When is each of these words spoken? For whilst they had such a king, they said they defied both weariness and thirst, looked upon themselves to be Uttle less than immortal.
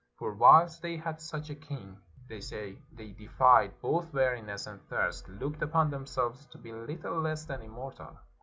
For 0.17 0.33
whilst 0.33 0.81
they 0.81 0.97
had 0.97 1.21
such 1.21 1.51
a 1.51 1.55
king, 1.55 1.99
they 2.27 2.41
said 2.41 2.77
they 2.91 3.11
defied 3.11 3.79
both 3.81 4.11
weariness 4.11 4.65
and 4.65 4.81
thirst, 4.89 5.29
looked 5.29 5.61
upon 5.61 5.91
themselves 5.91 6.47
to 6.47 6.57
be 6.57 6.71
Uttle 6.71 7.21
less 7.21 7.45
than 7.45 7.61
immortal. 7.61 8.17